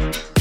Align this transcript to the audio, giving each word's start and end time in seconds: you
you 0.00 0.37